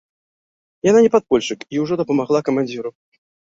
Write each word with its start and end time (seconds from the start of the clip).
Яна 0.89 1.03
не 1.05 1.11
падпольшчык 1.17 1.59
і 1.77 1.83
ўжо 1.85 1.99
дапамагла 2.03 2.39
камандзіру. 2.51 2.97